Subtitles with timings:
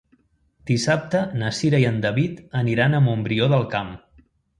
[0.69, 3.93] Dissabte na Cira i en David aniran a Montbrió del Camp.